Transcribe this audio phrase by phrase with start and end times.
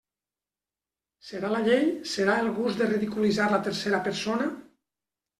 [1.25, 4.49] Serà la llei, serà el gust de ridiculitzar la tercera persona?